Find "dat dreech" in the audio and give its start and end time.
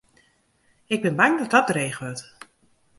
1.53-1.99